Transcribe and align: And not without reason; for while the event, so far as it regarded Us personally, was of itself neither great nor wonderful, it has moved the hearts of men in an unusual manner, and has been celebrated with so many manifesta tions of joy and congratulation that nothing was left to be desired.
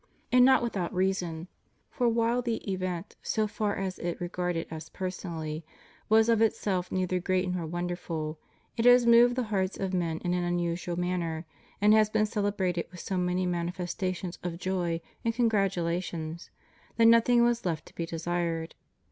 And 0.31 0.43
not 0.43 0.63
without 0.63 0.91
reason; 0.95 1.47
for 1.91 2.09
while 2.09 2.41
the 2.41 2.55
event, 2.71 3.15
so 3.21 3.45
far 3.45 3.75
as 3.75 3.99
it 3.99 4.19
regarded 4.19 4.73
Us 4.73 4.89
personally, 4.89 5.63
was 6.09 6.27
of 6.27 6.41
itself 6.41 6.91
neither 6.91 7.19
great 7.19 7.47
nor 7.53 7.67
wonderful, 7.67 8.39
it 8.77 8.85
has 8.85 9.05
moved 9.05 9.35
the 9.35 9.43
hearts 9.53 9.77
of 9.79 9.93
men 9.93 10.17
in 10.25 10.33
an 10.33 10.43
unusual 10.43 10.99
manner, 10.99 11.45
and 11.79 11.93
has 11.93 12.09
been 12.09 12.25
celebrated 12.25 12.87
with 12.89 12.99
so 12.99 13.15
many 13.15 13.45
manifesta 13.45 14.11
tions 14.15 14.39
of 14.41 14.57
joy 14.57 15.01
and 15.23 15.35
congratulation 15.35 16.39
that 16.95 17.05
nothing 17.05 17.43
was 17.43 17.63
left 17.63 17.85
to 17.85 17.93
be 17.93 18.07
desired. 18.07 18.73